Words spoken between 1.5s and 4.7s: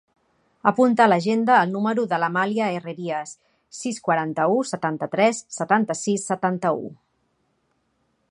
el número de l'Amàlia Herrerias: sis, quaranta-u,